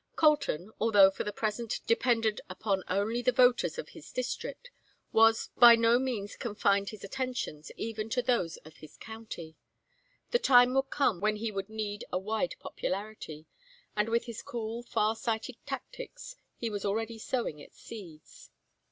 Colton, 0.15 0.71
although 0.79 1.11
for 1.11 1.23
the 1.23 1.31
present 1.31 1.79
dependent 1.85 2.41
upon 2.49 2.83
only 2.87 3.21
the 3.21 3.31
voters 3.31 3.77
of 3.77 3.89
his 3.89 4.11
district, 4.11 4.71
by 5.13 5.75
no 5.75 5.99
means 5.99 6.35
confined 6.35 6.89
his 6.89 7.03
attentions 7.03 7.71
even 7.77 8.09
to 8.09 8.23
those 8.23 8.57
of 8.65 8.77
his 8.77 8.97
county. 8.97 9.55
The 10.31 10.39
time 10.39 10.73
would 10.73 10.89
come 10.89 11.21
when 11.21 11.35
he 11.35 11.51
would 11.51 11.69
need 11.69 12.03
a 12.11 12.17
wide 12.17 12.55
popularity, 12.59 13.45
and 13.95 14.09
with 14.09 14.25
his 14.25 14.41
cool 14.41 14.81
far 14.81 15.15
sighted 15.15 15.57
tactics 15.67 16.35
he 16.57 16.71
was 16.71 16.83
already 16.83 17.19
sowing 17.19 17.59
its 17.59 17.77
seeds. 17.79 18.49